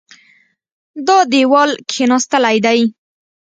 [1.07, 2.79] دا دېوال کېناستلی دی.